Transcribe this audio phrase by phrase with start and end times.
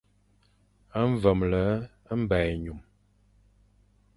[1.19, 1.63] Vemle
[2.19, 2.81] mba ényum.